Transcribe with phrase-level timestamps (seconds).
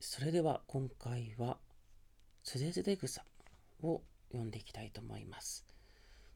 [0.00, 1.58] それでは今回は
[2.44, 3.24] つれづれ草
[3.82, 5.66] を読んでいきたいと思います。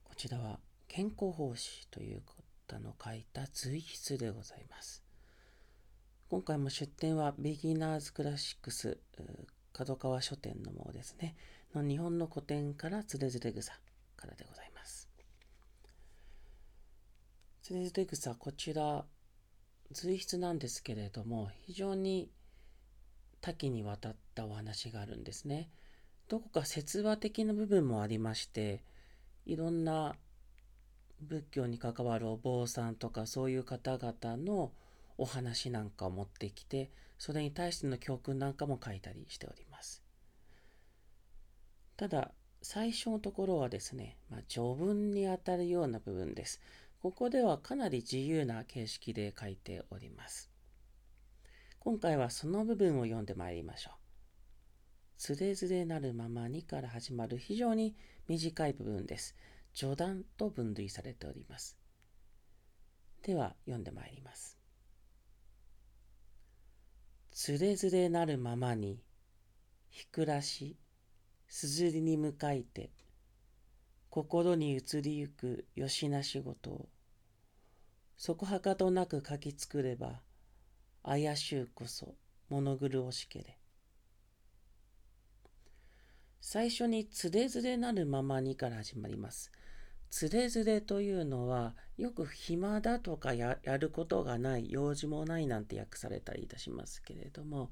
[0.03, 0.59] こちらは
[0.89, 2.23] 健康奉仕という
[2.69, 5.05] 方の書いた随筆でございます。
[6.29, 8.99] 今回も出典はビギナーズクラシックス
[9.73, 11.37] 角川書店のものですね。
[11.75, 13.73] の日本の古典からつれづれ草
[14.17, 15.09] からでございます。
[17.63, 19.05] つれづれ草こちら
[19.93, 22.29] 随筆なんですけれども非常に
[23.43, 25.69] 多岐にわたったお話があるんですね。
[26.29, 28.83] どこか説話的な部分もありまして
[29.45, 30.15] いろんな
[31.21, 34.73] 仏教に関わるお坊さんとかそういう方々の
[35.19, 40.03] お話なんかを持ってきてそれに対しての教訓なんかも書いたりしております。
[41.97, 42.31] ただ
[42.63, 46.61] 最初のところはですね、まあ、序文にあたるような部分です。
[47.03, 50.52] ここではかなり自由な形式で書いております。
[51.85, 53.95] 今回はその部分を読んでまいりましょう。
[55.19, 57.97] つれづれなるままにから始まる非常に
[58.29, 59.35] 短い部分です。
[59.75, 61.77] 序断と分類されております。
[63.25, 64.57] では読んでまいります。
[67.33, 69.03] つれづれなるままに、
[69.91, 70.77] ひくらし、
[71.49, 72.93] すずりに向かいて、
[74.09, 76.89] 心に移りゆくよしな仕事を、
[78.17, 80.21] そこはかとなく書き作れば、
[81.03, 82.15] 怪しゅうこそ
[82.49, 83.59] 物狂おしけれ。
[86.41, 89.53] 最初につれづれなるままにから始まります。
[90.11, 97.71] つれづれというのはよく暇だとかやることがない用事もないなんて訳されたりいたしますけれども、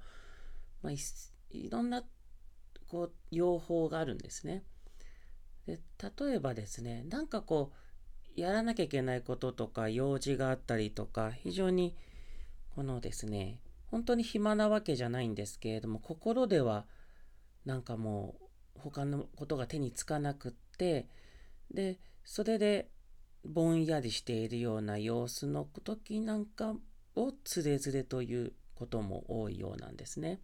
[0.83, 0.92] まあ、
[1.50, 2.03] いろんな
[2.89, 4.65] こう用法があるんですね。
[5.67, 5.78] で
[6.19, 7.72] 例えばですねなんかこ
[8.37, 11.94] うやらなきゃいけないこととか用事があったりとか非常に
[12.81, 16.87] このですね本当に暇なわけじゃないんですけれども心では
[17.67, 18.37] なんかも
[18.75, 21.06] う他のことが手につかなくって
[21.71, 22.88] でそれで
[23.44, 26.72] ぼんやりしているような様子の時なんか
[27.16, 30.41] をつれづれということも多いようなんですね。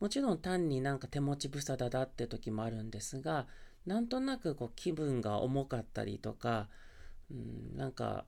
[0.00, 3.46] もちろん単になんか手持ち無沙汰だって時もあるんですが
[3.84, 6.70] なんとなくこう気分が重かったりとか、
[7.30, 8.24] うん、なんか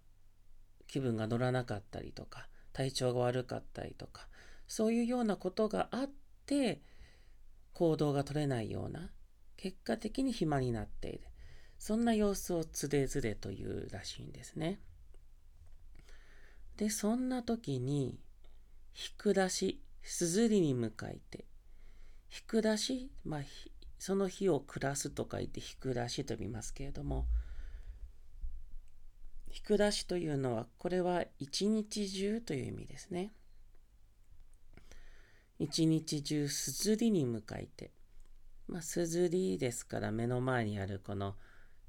[0.86, 4.26] 気分が乗らなかったりとか体調が悪かったりとか
[4.66, 6.10] そういうようなことがあっ
[6.46, 6.80] て
[7.72, 9.10] 行動が取れないような
[9.56, 11.20] 結果的に暇になっている。
[11.82, 14.78] そんな様子をつれづれというらしいんですね。
[16.76, 18.20] でそんな時に
[18.92, 21.44] ひくだしすずりに向かいて
[22.28, 23.40] ひくだしまあ
[23.98, 27.26] その日を暮らすと書いてひくだしと呼びますけれども
[29.52, 33.32] ひくだしというのは、これは一日中という意味ですね。
[35.58, 37.90] 一日中すずりに向かいて。
[38.66, 41.34] まあ、すずりですから目の前にあるこの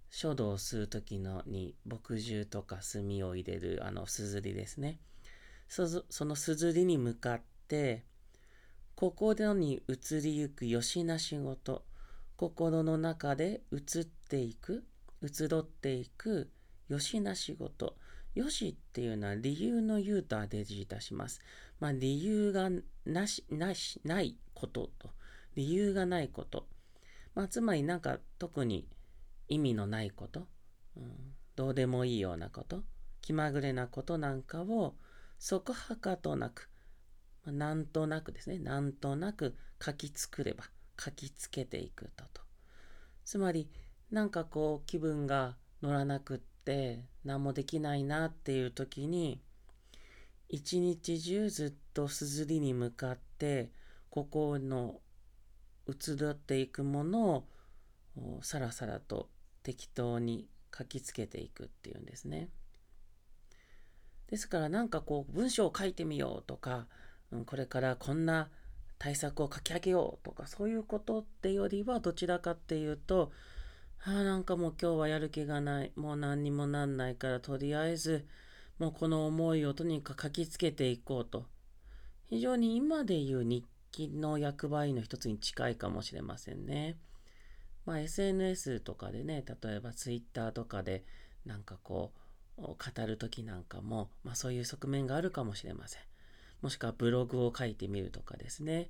[0.10, 5.00] 書道を吸う時のに墨汁とか墨を入れるあのすずりですね。
[5.70, 8.04] そのすずりに向かって、
[8.96, 11.86] ここでに移りゆくよしな仕事、
[12.36, 14.84] 心の中で移っていく、
[15.22, 16.52] 移ろっていく
[16.88, 17.96] よしな仕事。
[18.36, 21.40] よしっていうのは理由の言うと当て字いたします。
[21.80, 22.70] まあ理由が
[23.06, 25.12] なし、なし、ないことと。
[25.56, 26.68] 理由がないこと。
[27.36, 28.88] まあつまりなんか特に
[29.48, 30.48] 意味のないこと。
[30.98, 32.84] うん、どうでもいいようなこと。
[33.22, 34.96] 気まぐれなことなんかを
[35.40, 36.70] そこはかとなく、
[37.46, 38.60] まあ、なんとなくですね。
[38.60, 40.66] なんとなく書き作れば
[41.00, 42.42] 書きつけていくとと。
[43.26, 43.70] つまり
[44.12, 49.42] なんかこう気分が乗らなくってって何もできないなっていう時に
[50.48, 53.70] 一日中ずっとすずりに向かって
[54.10, 55.02] ここの
[55.88, 57.44] 移っていくもの
[58.16, 59.28] をさらさらと
[59.64, 62.48] 適当に書きつけていくっていうんですね。
[64.28, 66.88] ですからなんかこう文章を書いてみようとか、
[67.32, 68.50] うん、これからこんな
[68.98, 73.32] 対策を書き上げようとかそういうことってよりはどちらかっていうと
[74.06, 75.94] あ、なんかもう今日はやる気がない。
[75.96, 78.28] もう何にもなんないから、とりあえず、
[78.78, 81.46] もうこの思いをとにかく書きつけていこうと。
[82.30, 86.98] 非常に今で言う日記の役割の一つに近いかもしれませんね。
[87.86, 91.06] まあ SNS とかでね、例えば Twitter とかで
[91.46, 92.12] なんかこ
[92.58, 92.76] う、語
[93.06, 96.02] るときなんかも、まあそういう側面があるかもしれません。
[96.62, 98.90] もしくはブログを書いてみるとかですね。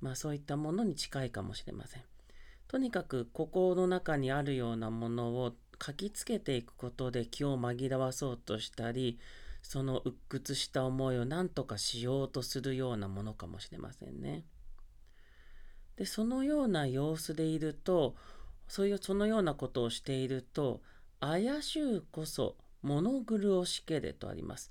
[0.00, 2.02] まあそういったものに近いかもしれません。
[2.74, 9.20] とにかく心の中にあるようなものを書きつけていくことで気を紛らわそうとしたり
[9.62, 14.42] その鬱屈した思いを何とかしようとするようなものかもしれませんね。
[15.94, 18.16] でそのような様子でいると
[18.66, 20.80] そういうそのようなことをしていると
[21.20, 24.68] 怪しゅうこそ物苦しけれとあります。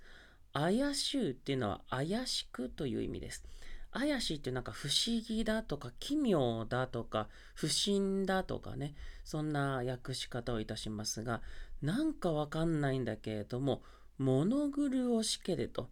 [0.51, 3.45] 怪しゅうっていうのは怪しくという意味です。
[3.93, 11.41] 怪しいってなんか不思議だとか奇妙だとか不審だとかねそんな訳し方をいたしますが
[11.81, 13.83] なんかわかんないんだけれども
[14.17, 15.89] 物苦しけれと。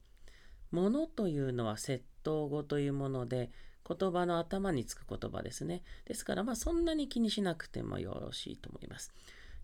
[0.72, 3.52] 物というのは窃盗語というもので
[3.88, 5.84] 言葉の頭につく言葉ですね。
[6.06, 9.12] ですからまあそんなに気にしなくてもよろしいと思います。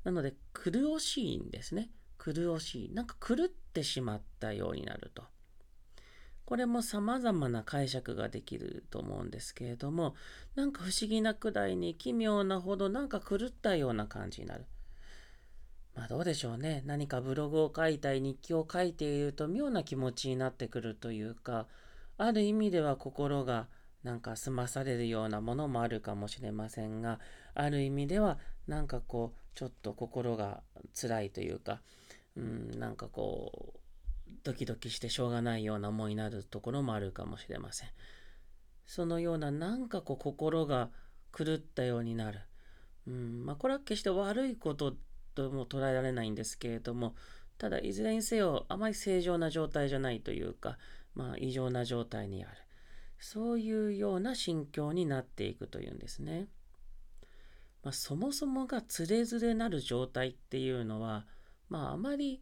[0.04, 1.90] なので苦しいんですね。
[2.18, 2.94] 苦しい。
[2.94, 5.24] なんか狂ってしまったようになると。
[6.48, 10.16] これも様々な解釈ができると思うんですけれども、
[10.56, 14.64] なんか不思議なくらいに奇妙なほどなんか狂ったような感じになる。
[15.94, 16.84] まあどうでしょうね。
[16.86, 21.68] 何かブログを書いたり日記を書いていると妙な気持ちになってくるというか、
[22.18, 23.68] ある意味では心が
[24.04, 27.20] なんか済まされるようなものもあるかもしれませんが、
[27.56, 30.64] ある意味ではなんかこう、ちょっと心が
[30.94, 31.82] 辛いというか、
[32.38, 33.80] うん、なんかこう、
[34.48, 37.90] ドキドキしてしょうがないような思いになるところもあるかもしれません。
[38.86, 40.90] そのようななんかこう心が
[41.38, 42.40] 狂ったようになる。
[43.06, 44.96] うんまあ、これは決して悪いこと
[45.36, 47.16] とも捉えられないんですけれども、
[47.58, 50.78] ただいずれにせよあまり正常な状態じゃないというか、
[51.14, 52.58] まあ、異常な状態にある。
[53.20, 56.48] そういうような心境になっていくというんですね。
[57.84, 61.26] まあ、そもそもがつれづれなる状態っていうのは、
[61.70, 62.42] まあ、あまり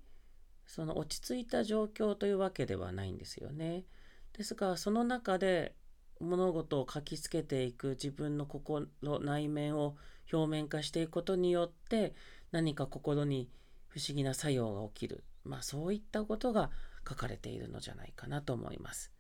[0.66, 3.86] その落ち着いた状況というわけではないんですよね。
[4.34, 5.76] ですがその中で
[6.20, 9.96] 物事を書きつけていく自分の心内面を
[10.32, 12.14] 表面化していくことによって
[12.52, 13.50] 何か心に
[13.88, 16.70] 不思議な作用が起きる、まあ、そういったことが
[17.08, 19.12] 書かれているのじゃないかなと思います。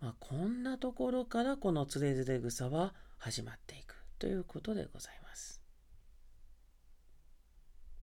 [0.00, 5.61] まあ、こんなところからこのつれづれ草は始まっていくということでございます。